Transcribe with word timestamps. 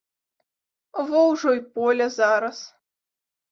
Во 1.09 1.19
ўжо 1.33 1.53
й 1.59 1.63
поле 1.77 2.05
зараз. 2.19 2.57